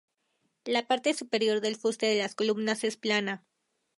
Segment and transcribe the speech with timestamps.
[0.65, 3.45] La parte superior del fuste de las columnas es plana.